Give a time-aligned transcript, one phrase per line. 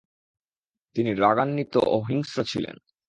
[0.95, 2.75] তিনি রাগান্বিত ও হিংস্র ছিলেন।